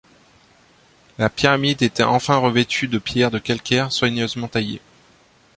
La 1.19 1.29
pyramide 1.29 1.83
était 1.83 2.01
enfin 2.01 2.37
revêtue 2.37 2.87
de 2.87 2.97
pierres 2.97 3.29
de 3.29 3.37
calcaire 3.37 3.91
soigneusement 3.91 4.47
taillées. 4.47 4.81